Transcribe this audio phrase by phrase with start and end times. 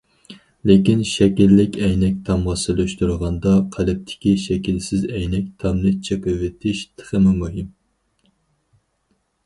[0.69, 7.71] لېكىن، شەكىللىك ئەينەك تامغا سېلىشتۇرغاندا، قەلبتىكى شەكىلسىز ئەينەك تامنى چېقىۋېتىش تېخىمۇ مۇھىم.